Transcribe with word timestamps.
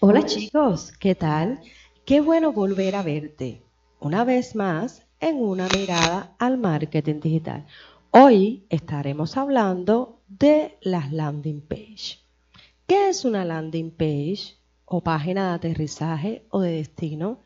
Hola 0.00 0.24
chicos, 0.24 0.92
¿qué 0.92 1.16
tal? 1.16 1.60
Qué 2.04 2.20
bueno 2.20 2.52
volver 2.52 2.94
a 2.94 3.02
verte 3.02 3.64
una 3.98 4.22
vez 4.22 4.54
más 4.54 5.04
en 5.18 5.42
una 5.42 5.66
mirada 5.74 6.36
al 6.38 6.56
marketing 6.56 7.18
digital. 7.18 7.66
Hoy 8.12 8.64
estaremos 8.70 9.36
hablando 9.36 10.20
de 10.28 10.78
las 10.82 11.12
landing 11.12 11.62
page. 11.62 12.20
¿Qué 12.86 13.08
es 13.08 13.24
una 13.24 13.44
landing 13.44 13.90
page 13.90 14.54
o 14.84 15.00
página 15.00 15.48
de 15.48 15.54
aterrizaje 15.56 16.46
o 16.50 16.60
de 16.60 16.70
destino? 16.70 17.40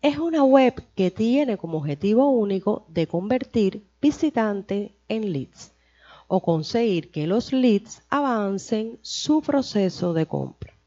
Es 0.00 0.18
una 0.18 0.44
web 0.44 0.80
que 0.94 1.10
tiene 1.10 1.56
como 1.56 1.78
objetivo 1.78 2.30
único 2.30 2.86
de 2.90 3.08
convertir 3.08 3.88
visitantes 4.00 4.92
en 5.08 5.32
leads 5.32 5.72
o 6.28 6.42
conseguir 6.42 7.10
que 7.10 7.26
los 7.26 7.52
leads 7.52 8.02
avancen 8.08 9.00
su 9.02 9.42
proceso 9.42 10.14
de 10.14 10.26
compra. 10.26 10.77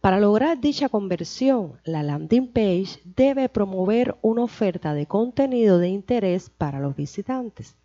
Para 0.00 0.20
lograr 0.20 0.60
dicha 0.60 0.88
conversión, 0.88 1.80
la 1.84 2.02
landing 2.02 2.52
page 2.52 3.00
debe 3.04 3.48
promover 3.48 4.16
una 4.22 4.44
oferta 4.44 4.94
de 4.94 5.06
contenido 5.06 5.78
de 5.78 5.88
interés 5.88 6.50
para 6.50 6.78
los 6.78 6.94
visitantes. 6.94 7.76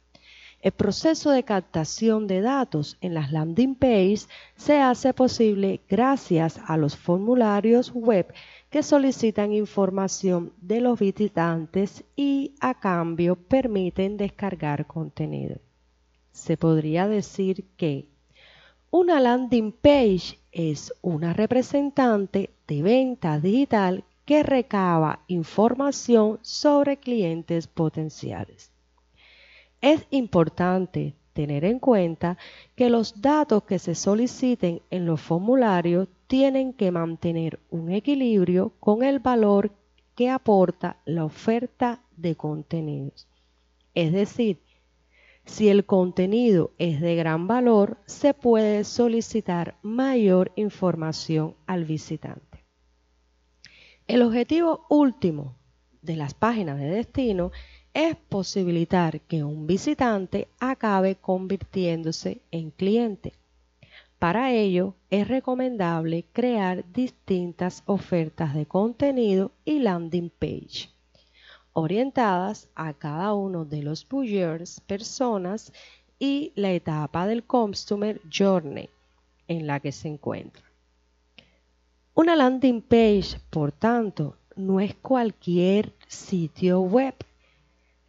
El 0.61 0.71
proceso 0.73 1.31
de 1.31 1.43
captación 1.43 2.27
de 2.27 2.41
datos 2.41 2.97
en 3.02 3.15
las 3.15 3.31
landing 3.31 3.75
pages 3.75 4.29
se 4.55 4.79
hace 4.79 5.13
posible 5.13 5.81
gracias 5.89 6.59
a 6.67 6.77
los 6.77 6.95
formularios 6.95 7.91
web 7.93 8.31
que 8.69 8.83
solicitan 8.83 9.52
información 9.52 10.53
de 10.61 10.81
los 10.81 10.99
visitantes 10.99 12.03
y 12.16 12.53
a 12.59 12.80
cambio 12.80 13.35
permiten 13.35 14.17
descargar 14.17 14.85
contenido 14.85 15.57
se 16.33 16.57
podría 16.57 17.07
decir 17.07 17.67
que 17.77 18.09
una 18.95 19.20
landing 19.20 19.71
page 19.71 20.38
es 20.52 20.93
una 21.02 21.33
representante 21.33 22.52
de 22.67 22.83
venta 22.83 23.39
digital 23.39 24.03
que 24.23 24.43
recaba 24.43 25.23
información 25.27 26.38
sobre 26.44 26.97
clientes 26.97 27.66
potenciales. 27.66 28.71
Es 29.81 30.05
importante 30.11 31.16
tener 31.33 31.66
en 31.66 31.80
cuenta 31.80 32.38
que 32.75 32.91
los 32.91 33.19
datos 33.19 33.64
que 33.64 33.80
se 33.80 33.95
soliciten 33.95 34.83
en 34.91 35.08
los 35.08 35.19
formularios 35.19 36.08
tienen 36.27 36.71
que 36.71 36.91
mantener 36.91 37.59
un 37.71 37.91
equilibrio 37.91 38.73
con 38.80 39.02
el 39.02 39.17
valor 39.17 39.71
que 40.14 40.30
aporta 40.30 40.97
la 41.05 41.25
oferta 41.25 42.03
de 42.16 42.36
contenidos. 42.36 43.27
Es 43.95 44.14
decir, 44.14 44.59
si 45.45 45.69
el 45.69 45.86
contenido 45.86 46.72
es 46.77 47.02
de 47.02 47.16
gran 47.16 47.47
valor, 47.47 47.97
se 48.05 48.33
puede 48.33 48.83
solicitar 48.83 49.77
mayor 49.81 50.52
información 50.55 51.55
al 51.67 51.86
visitante. 51.86 52.63
El 54.08 54.21
objetivo 54.21 54.86
último 54.89 55.55
de 56.02 56.16
las 56.16 56.33
páginas 56.33 56.80
de 56.80 56.88
destino 56.88 57.52
es 57.94 58.16
posibilitar 58.16 59.21
que 59.21 59.44
un 59.44 59.67
visitante 59.67 60.47
acabe 60.59 61.16
convirtiéndose 61.16 62.41
en 62.52 62.71
cliente. 62.71 63.33
Para 64.19 64.53
ello 64.53 64.95
es 65.09 65.27
recomendable 65.27 66.25
crear 66.31 66.86
distintas 66.91 67.83
ofertas 67.86 68.55
de 68.55 68.66
contenido 68.66 69.52
y 69.66 69.80
landing 69.80 70.30
page 70.30 70.92
orientadas 71.73 72.69
a 72.75 72.93
cada 72.93 73.33
uno 73.33 73.66
de 73.66 73.83
los 73.83 74.07
buyers, 74.07 74.79
personas 74.81 75.73
y 76.19 76.53
la 76.55 76.71
etapa 76.71 77.27
del 77.27 77.43
Customer 77.43 78.21
Journey 78.31 78.89
en 79.47 79.67
la 79.67 79.80
que 79.80 79.91
se 79.91 80.07
encuentra. 80.07 80.63
Una 82.15 82.35
landing 82.35 82.81
page, 82.81 83.39
por 83.49 83.71
tanto, 83.71 84.38
no 84.55 84.80
es 84.80 84.95
cualquier 84.95 85.93
sitio 86.07 86.81
web. 86.81 87.15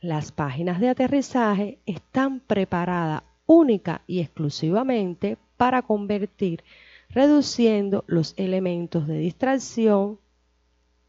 Las 0.00 0.30
páginas 0.30 0.78
de 0.78 0.90
aterrizaje 0.90 1.78
están 1.86 2.40
preparadas 2.40 3.22
única 3.46 4.02
y 4.06 4.20
exclusivamente 4.20 5.38
para 5.56 5.82
convertir, 5.82 6.62
reduciendo 7.08 8.04
los 8.06 8.34
elementos 8.36 9.06
de 9.06 9.18
distracción. 9.18 10.18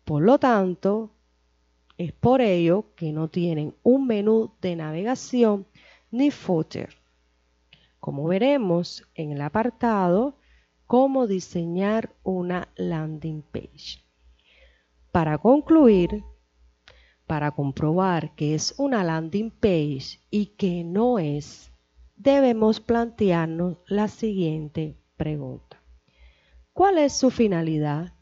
Por 0.05 0.23
lo 0.23 0.39
tanto, 0.39 1.11
es 1.97 2.11
por 2.11 2.41
ello 2.41 2.93
que 2.95 3.11
no 3.11 3.29
tienen 3.29 3.75
un 3.83 4.07
menú 4.07 4.51
de 4.61 4.75
navegación 4.75 5.65
ni 6.11 6.31
footer. 6.31 6.95
Como 7.99 8.25
veremos 8.25 9.03
en 9.15 9.31
el 9.31 9.41
apartado, 9.41 10.37
cómo 10.85 11.27
diseñar 11.27 12.15
una 12.23 12.69
landing 12.75 13.41
page. 13.41 14.03
Para 15.11 15.37
concluir, 15.37 16.23
para 17.25 17.51
comprobar 17.51 18.35
que 18.35 18.53
es 18.53 18.75
una 18.77 19.03
landing 19.03 19.49
page 19.49 20.19
y 20.29 20.47
que 20.57 20.83
no 20.83 21.17
es, 21.17 21.71
debemos 22.15 22.79
plantearnos 22.79 23.77
la 23.87 24.07
siguiente 24.07 24.97
pregunta. 25.17 25.81
¿Cuál 26.73 26.97
es 26.97 27.13
su 27.13 27.31
finalidad? 27.31 28.13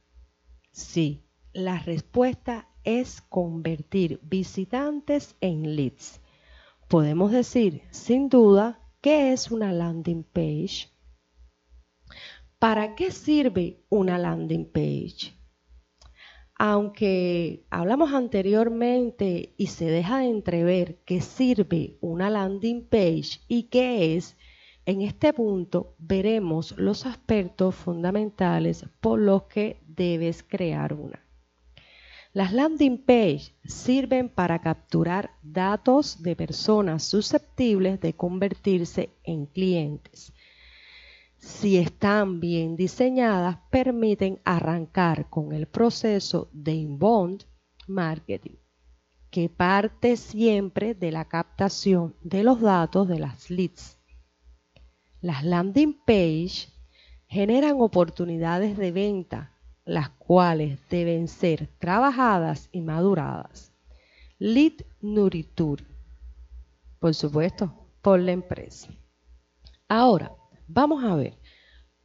Sí, 0.71 1.25
la 1.51 1.79
respuesta 1.79 2.69
es 2.83 3.21
convertir 3.21 4.19
visitantes 4.23 5.35
en 5.41 5.75
leads. 5.75 6.21
Podemos 6.87 7.31
decir, 7.31 7.83
sin 7.91 8.29
duda, 8.29 8.79
¿qué 9.01 9.33
es 9.33 9.51
una 9.51 9.71
landing 9.71 10.23
page? 10.23 10.89
¿Para 12.59 12.95
qué 12.95 13.11
sirve 13.11 13.83
una 13.89 14.17
landing 14.17 14.71
page? 14.71 15.33
Aunque 16.55 17.65
hablamos 17.69 18.13
anteriormente 18.13 19.53
y 19.57 19.67
se 19.67 19.85
deja 19.85 20.19
de 20.19 20.29
entrever 20.29 21.01
qué 21.03 21.19
sirve 21.19 21.97
una 21.99 22.29
landing 22.29 22.87
page 22.87 23.41
y 23.47 23.63
qué 23.63 24.15
es, 24.15 24.37
en 24.85 25.01
este 25.01 25.33
punto 25.33 25.95
veremos 25.97 26.77
los 26.77 27.05
aspectos 27.05 27.75
fundamentales 27.75 28.85
por 29.01 29.19
los 29.19 29.43
que 29.43 29.81
debes 29.87 30.43
crear 30.43 30.93
una. 30.93 31.23
Las 32.33 32.51
landing 32.51 32.97
page 32.97 33.55
sirven 33.63 34.27
para 34.27 34.59
capturar 34.59 35.35
datos 35.43 36.23
de 36.23 36.35
personas 36.35 37.03
susceptibles 37.03 38.01
de 38.01 38.13
convertirse 38.13 39.11
en 39.23 39.45
clientes. 39.45 40.33
Si 41.37 41.77
están 41.77 42.39
bien 42.39 42.75
diseñadas, 42.75 43.59
permiten 43.69 44.41
arrancar 44.45 45.29
con 45.29 45.53
el 45.53 45.67
proceso 45.67 46.49
de 46.53 46.73
inbound 46.73 47.43
marketing, 47.85 48.55
que 49.29 49.47
parte 49.47 50.17
siempre 50.17 50.95
de 50.95 51.11
la 51.11 51.25
captación 51.25 52.15
de 52.23 52.43
los 52.43 52.61
datos 52.61 53.07
de 53.07 53.19
las 53.19 53.51
leads. 53.51 53.99
Las 55.21 55.43
landing 55.43 56.01
page 56.03 56.69
generan 57.27 57.79
oportunidades 57.79 58.75
de 58.75 58.91
venta 58.91 59.53
las 59.85 60.09
cuales 60.09 60.79
deben 60.89 61.27
ser 61.27 61.67
trabajadas 61.79 62.69
y 62.71 62.81
maduradas. 62.81 63.73
Lead 64.39 64.73
Nuritur, 65.01 65.83
por 66.99 67.13
supuesto, 67.13 67.87
por 68.01 68.19
la 68.19 68.31
empresa. 68.31 68.89
Ahora, 69.87 70.31
vamos 70.67 71.03
a 71.03 71.15
ver 71.15 71.37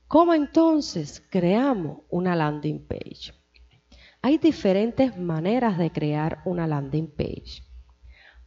cómo 0.06 0.34
entonces 0.34 1.22
creamos 1.30 2.00
una 2.10 2.34
landing 2.34 2.86
page. 2.86 3.32
Hay 4.22 4.38
diferentes 4.38 5.16
maneras 5.16 5.78
de 5.78 5.90
crear 5.90 6.42
una 6.44 6.66
landing 6.66 7.08
page. 7.08 7.62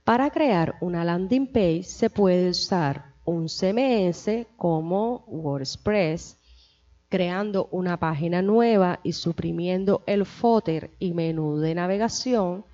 Para 0.03 0.29
crear 0.29 0.75
una 0.81 1.05
landing 1.05 1.47
page 1.47 1.83
se 1.83 2.09
puede 2.09 2.49
usar 2.49 3.13
un 3.23 3.47
CMS 3.47 4.47
como 4.57 5.25
WordPress, 5.27 6.40
creando 7.11 7.67
una 7.71 7.99
página 7.99 8.41
nueva 8.41 9.01
y 9.03 9.11
suprimiendo 9.11 10.01
el 10.07 10.25
footer 10.25 10.91
y 10.97 11.13
menú 11.13 11.57
de 11.57 11.75
navegación, 11.75 12.65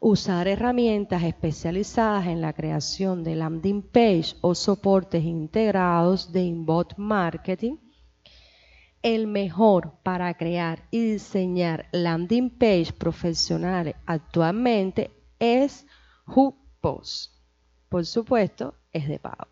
usar 0.00 0.48
herramientas 0.48 1.22
especializadas 1.22 2.26
en 2.26 2.40
la 2.40 2.52
creación 2.52 3.22
de 3.22 3.36
landing 3.36 3.80
page 3.80 4.34
o 4.40 4.56
soportes 4.56 5.22
integrados 5.22 6.32
de 6.32 6.42
inbound 6.42 6.94
marketing, 6.96 7.76
el 9.02 9.28
mejor 9.28 10.00
para 10.02 10.34
crear 10.34 10.88
y 10.90 11.12
diseñar 11.12 11.86
landing 11.92 12.50
page 12.50 12.92
profesionales 12.92 13.94
actualmente 14.04 15.12
es 15.38 15.86
HubSpot. 16.26 17.04
Por 17.88 18.04
supuesto, 18.04 18.74
es 18.92 19.06
de 19.06 19.20
pago. 19.20 19.46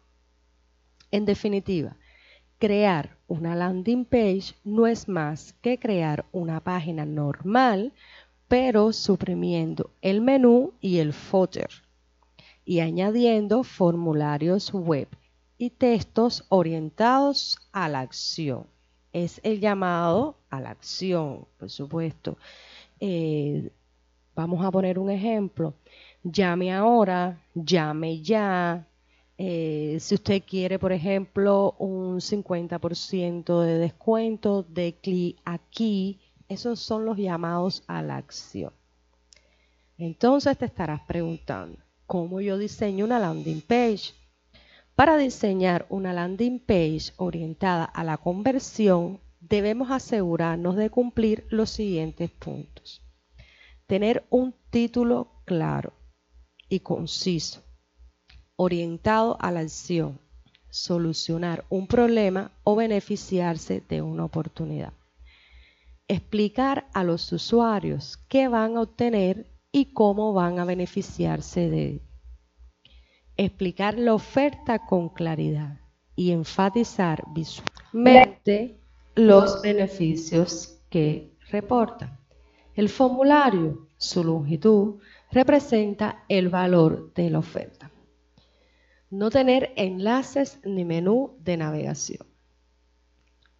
En 1.12 1.24
definitiva, 1.24 1.96
crear 2.58 3.21
una 3.32 3.56
landing 3.56 4.04
page 4.04 4.54
no 4.62 4.86
es 4.86 5.08
más 5.08 5.54
que 5.62 5.78
crear 5.78 6.26
una 6.32 6.60
página 6.60 7.06
normal, 7.06 7.94
pero 8.46 8.92
suprimiendo 8.92 9.88
el 10.02 10.20
menú 10.20 10.74
y 10.82 10.98
el 10.98 11.14
footer 11.14 11.70
y 12.66 12.80
añadiendo 12.80 13.64
formularios 13.64 14.70
web 14.74 15.08
y 15.56 15.70
textos 15.70 16.44
orientados 16.50 17.58
a 17.72 17.88
la 17.88 18.00
acción. 18.00 18.66
es 19.14 19.40
el 19.44 19.60
llamado 19.60 20.36
a 20.50 20.60
la 20.60 20.68
acción, 20.68 21.46
por 21.58 21.70
supuesto. 21.70 22.36
Eh, 23.00 23.70
vamos 24.34 24.62
a 24.62 24.70
poner 24.70 24.98
un 24.98 25.10
ejemplo. 25.10 25.72
Llame 26.22 26.70
ahora, 26.70 27.40
llame 27.54 28.20
ya. 28.20 28.86
Eh, 29.38 29.96
si 30.00 30.14
usted 30.14 30.42
quiere, 30.46 30.78
por 30.78 30.92
ejemplo, 30.92 31.74
un 31.78 32.20
50% 32.20 33.60
de 33.62 33.78
descuento, 33.78 34.62
de 34.62 34.94
clic 35.00 35.38
aquí. 35.44 36.20
Esos 36.48 36.80
son 36.80 37.06
los 37.06 37.16
llamados 37.16 37.82
a 37.86 38.02
la 38.02 38.16
acción. 38.16 38.72
Entonces 39.96 40.58
te 40.58 40.66
estarás 40.66 41.00
preguntando, 41.06 41.78
¿cómo 42.06 42.40
yo 42.40 42.58
diseño 42.58 43.04
una 43.04 43.18
landing 43.18 43.62
page? 43.62 44.12
Para 44.94 45.16
diseñar 45.16 45.86
una 45.88 46.12
landing 46.12 46.58
page 46.58 47.12
orientada 47.16 47.84
a 47.84 48.04
la 48.04 48.18
conversión, 48.18 49.20
debemos 49.40 49.90
asegurarnos 49.90 50.76
de 50.76 50.90
cumplir 50.90 51.46
los 51.50 51.70
siguientes 51.70 52.30
puntos. 52.30 53.02
Tener 53.86 54.26
un 54.28 54.54
título 54.70 55.42
claro 55.44 55.92
y 56.68 56.80
conciso, 56.80 57.62
orientado 58.62 59.36
a 59.40 59.50
la 59.50 59.60
acción, 59.60 60.18
solucionar 60.70 61.64
un 61.68 61.86
problema 61.86 62.52
o 62.64 62.76
beneficiarse 62.76 63.82
de 63.88 64.02
una 64.02 64.24
oportunidad. 64.24 64.92
Explicar 66.08 66.86
a 66.94 67.04
los 67.04 67.32
usuarios 67.32 68.18
qué 68.28 68.48
van 68.48 68.76
a 68.76 68.82
obtener 68.82 69.46
y 69.70 69.92
cómo 69.92 70.32
van 70.32 70.58
a 70.58 70.64
beneficiarse 70.64 71.68
de 71.70 71.88
él 71.90 72.02
explicar 73.36 73.98
la 73.98 74.14
oferta 74.14 74.78
con 74.78 75.08
claridad 75.08 75.80
y 76.14 76.32
enfatizar 76.32 77.24
visualmente 77.32 78.78
los 79.14 79.62
beneficios 79.62 80.78
que 80.90 81.32
reporta. 81.50 82.18
El 82.74 82.88
formulario, 82.88 83.86
su 83.96 84.24
longitud, 84.24 84.96
representa 85.30 86.24
el 86.28 86.48
valor 86.48 87.12
de 87.14 87.30
la 87.30 87.38
oferta. 87.38 87.90
No 89.12 89.28
tener 89.28 89.74
enlaces 89.76 90.58
ni 90.64 90.86
menú 90.86 91.36
de 91.38 91.58
navegación. 91.58 92.26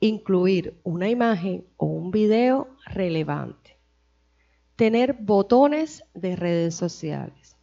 Incluir 0.00 0.80
una 0.82 1.10
imagen 1.10 1.66
o 1.76 1.84
un 1.84 2.10
video 2.10 2.68
relevante. 2.86 3.76
Tener 4.76 5.12
botones 5.12 6.04
de 6.14 6.36
redes 6.36 6.74
sociales. 6.74 7.58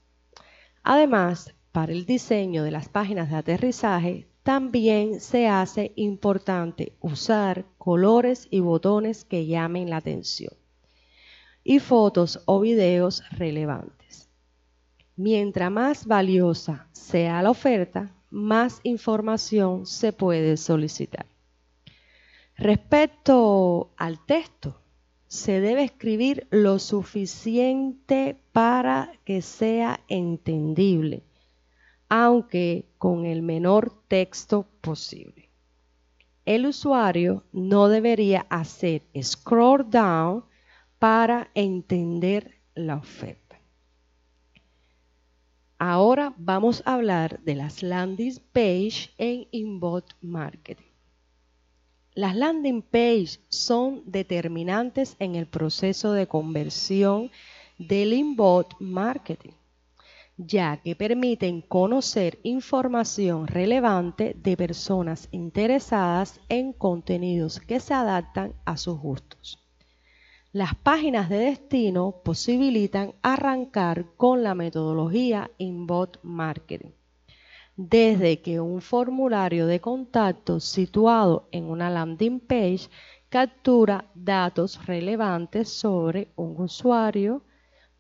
Además, 0.84 1.56
para 1.72 1.92
el 1.92 2.06
diseño 2.06 2.64
de 2.64 2.70
las 2.70 2.90
páginas 2.90 3.32
de 3.32 3.38
aterrizaje, 3.38 4.28
también 4.44 5.20
se 5.20 5.48
hace 5.48 5.92
importante 5.96 6.96
usar 7.00 7.66
colores 7.80 8.48
y 8.52 8.60
botones 8.60 9.26
que 9.26 9.48
llamen 9.48 9.90
la 9.90 9.98
atención 9.98 10.54
y 11.64 11.80
fotos 11.80 12.44
o 12.46 12.60
videos 12.60 13.24
relevantes. 13.32 13.99
Mientras 15.22 15.70
más 15.70 16.06
valiosa 16.06 16.88
sea 16.94 17.42
la 17.42 17.50
oferta, 17.50 18.16
más 18.30 18.80
información 18.84 19.86
se 19.86 20.14
puede 20.14 20.56
solicitar. 20.56 21.26
Respecto 22.56 23.92
al 23.98 24.26
texto, 24.26 24.80
se 25.28 25.60
debe 25.60 25.84
escribir 25.84 26.48
lo 26.52 26.80
suficiente 26.80 28.38
para 28.54 29.12
que 29.26 29.42
sea 29.42 30.00
entendible 30.08 31.24
aunque 32.08 32.86
con 32.98 33.26
el 33.26 33.42
menor 33.42 33.92
texto 34.08 34.68
posible. 34.80 35.50
El 36.46 36.66
usuario 36.66 37.44
no 37.52 37.90
debería 37.90 38.48
hacer 38.50 39.04
scroll 39.22 39.90
down 39.90 40.46
para 40.98 41.52
entender 41.56 42.62
la 42.74 42.96
oferta. 42.96 43.49
Ahora 45.80 46.34
vamos 46.38 46.84
a 46.86 46.94
hablar 46.94 47.40
de 47.44 47.56
las 47.56 47.82
landing 47.82 48.40
page 48.52 49.10
en 49.18 49.48
inbox 49.52 50.16
marketing. 50.22 50.86
Las 52.14 52.36
landing 52.36 52.82
page 52.82 53.40
son 53.50 54.04
determinantes 54.06 55.16
en 55.20 55.36
el 55.36 55.48
proceso 55.48 56.14
de 56.14 56.28
conversión 56.28 57.32
del 57.78 58.14
inbox 58.14 58.76
marketing 58.80 59.54
ya 60.42 60.78
que 60.78 60.96
permiten 60.96 61.62
conocer 61.62 62.40
información 62.44 63.46
relevante 63.46 64.34
de 64.42 64.56
personas 64.56 65.28
interesadas 65.32 66.40
en 66.48 66.72
contenidos 66.72 67.60
que 67.60 67.82
se 67.82 67.94
adaptan 67.94 68.54
a 68.64 68.78
sus 68.78 68.98
gustos. 68.98 69.69
Las 70.52 70.74
páginas 70.74 71.30
de 71.30 71.38
destino 71.38 72.22
posibilitan 72.24 73.14
arrancar 73.22 74.08
con 74.18 74.42
la 74.42 74.56
metodología 74.56 75.52
Inbox 75.60 76.18
Marketing. 76.24 76.90
Desde 77.76 78.42
que 78.42 78.60
un 78.60 78.82
formulario 78.82 79.68
de 79.68 79.80
contacto 79.80 80.60
situado 80.60 81.48
en 81.52 81.66
una 81.66 81.92
landing 81.92 82.40
page 82.40 82.90
captura 83.30 84.06
datos 84.16 84.84
relevantes 84.88 85.70
sobre 85.70 86.30
un 86.36 86.60
usuario, 86.60 87.44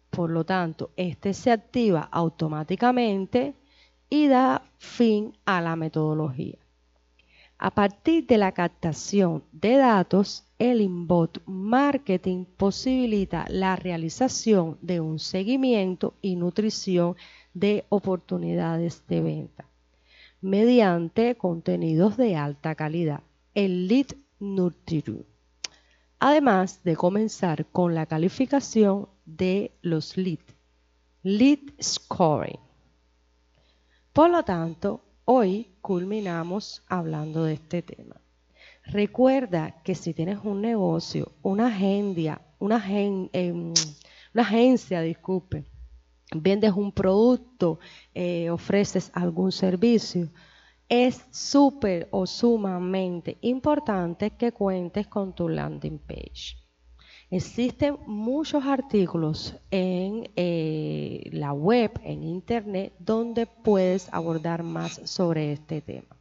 por 0.10 0.32
lo 0.32 0.44
tanto, 0.44 0.90
este 0.96 1.36
se 1.36 1.52
activa 1.52 2.10
automáticamente 2.12 3.54
y 4.10 4.28
da 4.28 4.64
fin 4.80 5.38
a 5.46 5.62
la 5.62 5.76
metodología. 5.76 6.58
A 7.60 7.72
partir 7.72 8.26
de 8.26 8.38
la 8.38 8.54
captación 8.54 9.44
de 9.52 9.76
datos, 9.76 10.46
el 10.58 10.82
inbox 10.82 11.42
marketing 11.46 12.46
posibilita 12.46 13.46
la 13.50 13.76
realización 13.76 14.78
de 14.82 15.02
un 15.02 15.20
seguimiento 15.20 16.14
y 16.22 16.36
nutrición 16.36 17.16
de 17.54 17.86
oportunidades 17.90 19.04
de 19.08 19.22
venta 19.22 19.70
mediante 20.42 21.36
contenidos 21.36 22.16
de 22.18 22.36
alta 22.36 22.76
calidad, 22.76 23.24
el 23.54 23.88
lead 23.88 24.08
nutrition. 24.40 25.26
Además 26.20 26.84
de 26.84 26.96
comenzar 26.96 27.66
con 27.66 27.96
la 27.96 28.06
calificación 28.06 29.10
de 29.26 29.72
los 29.82 30.18
lead, 30.18 30.40
lead 31.24 31.60
scoring. 31.82 32.60
Por 34.14 34.30
lo 34.30 34.44
tanto, 34.44 35.02
hoy 35.32 35.68
culminamos 35.82 36.82
hablando 36.88 37.44
de 37.44 37.54
este 37.54 37.84
tema. 37.84 38.20
Recuerda 38.84 39.80
que 39.84 39.94
si 39.94 40.16
tienes 40.16 40.40
un 40.44 40.60
negocio, 40.60 41.34
una 41.44 41.68
agencia, 41.68 42.42
em, 42.60 43.74
una 44.34 44.42
agencia, 44.42 45.02
disculpe, 45.02 45.66
vendes 46.36 46.74
un 46.74 46.92
producto, 46.92 47.78
eh, 48.16 48.50
ofreces 48.50 49.12
algún 49.14 49.52
servicio, 49.52 50.30
es 50.88 51.24
súper 51.30 52.08
o 52.10 52.26
sumamente 52.26 53.38
importante 53.42 54.32
que 54.32 54.52
cuentes 54.52 55.06
con 55.06 55.36
tu 55.36 55.48
landing 55.48 56.00
page. 56.00 56.58
Existen 57.32 57.98
muchos 58.08 58.66
artículos 58.66 59.56
en 59.70 60.32
eh, 60.36 61.30
la 61.32 61.54
web, 61.54 61.92
en 62.04 62.24
internet, 62.24 62.94
donde 62.98 63.46
puedes 63.46 64.12
abordar 64.12 64.64
más 64.64 65.00
sobre 65.06 65.52
este 65.54 65.82
tema. 65.82 66.18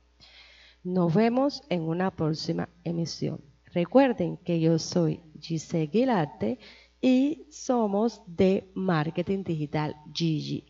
Nos 0.84 1.14
vemos 1.14 1.62
en 1.70 1.82
una 1.82 2.10
próxima 2.10 2.68
emisión. 2.84 3.40
Recuerden 3.72 4.36
que 4.36 4.60
yo 4.60 4.78
soy 4.78 5.20
Giselle 5.40 5.86
Guilarte 5.86 6.58
y 7.00 7.46
somos 7.50 8.22
de 8.26 8.70
Marketing 8.74 9.44
Digital 9.44 9.96
Gigi 10.12 10.66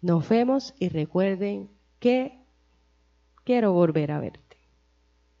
Nos 0.00 0.28
vemos 0.28 0.74
y 0.80 0.88
recuerden 0.88 1.70
que 2.00 2.44
quiero 3.44 3.72
volver 3.72 4.10
a 4.10 4.18
ver. 4.18 4.45